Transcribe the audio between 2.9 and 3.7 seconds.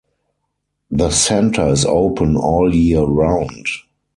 round.